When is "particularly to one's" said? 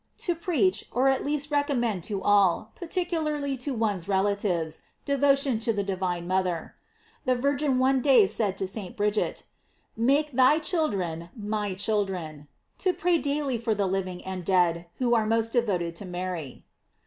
2.73-4.07